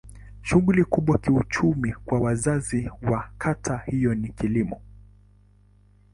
Shughuli 0.41 0.83
kubwa 0.83 1.15
ya 1.15 1.21
kiuchumi 1.21 1.93
kwa 2.05 2.19
wakazi 2.19 2.89
wa 3.01 3.29
kata 3.37 3.77
hiyo 3.77 4.15
ni 4.15 4.29
kilimo. 4.29 4.81